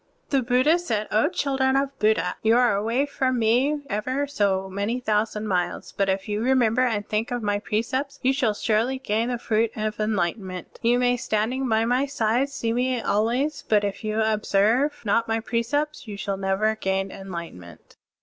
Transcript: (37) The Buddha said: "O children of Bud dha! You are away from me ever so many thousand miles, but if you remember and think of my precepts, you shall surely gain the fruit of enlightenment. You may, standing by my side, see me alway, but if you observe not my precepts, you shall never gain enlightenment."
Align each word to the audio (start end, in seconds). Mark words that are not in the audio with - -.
(37) 0.29 0.29
The 0.31 0.63
Buddha 0.63 0.79
said: 0.79 1.07
"O 1.11 1.29
children 1.29 1.75
of 1.75 1.99
Bud 1.99 2.15
dha! 2.17 2.33
You 2.41 2.57
are 2.57 2.75
away 2.75 3.05
from 3.05 3.37
me 3.37 3.83
ever 3.87 4.25
so 4.25 4.67
many 4.67 4.99
thousand 4.99 5.47
miles, 5.47 5.91
but 5.91 6.09
if 6.09 6.27
you 6.27 6.41
remember 6.41 6.81
and 6.81 7.07
think 7.07 7.29
of 7.29 7.43
my 7.43 7.59
precepts, 7.59 8.19
you 8.23 8.33
shall 8.33 8.55
surely 8.55 8.97
gain 8.97 9.29
the 9.29 9.37
fruit 9.37 9.69
of 9.75 9.99
enlightenment. 9.99 10.79
You 10.81 10.97
may, 10.97 11.17
standing 11.17 11.69
by 11.69 11.85
my 11.85 12.07
side, 12.07 12.49
see 12.49 12.73
me 12.73 12.99
alway, 12.99 13.47
but 13.69 13.83
if 13.83 14.03
you 14.03 14.19
observe 14.19 15.03
not 15.05 15.27
my 15.27 15.39
precepts, 15.39 16.07
you 16.07 16.17
shall 16.17 16.35
never 16.35 16.73
gain 16.75 17.11
enlightenment." 17.11 17.95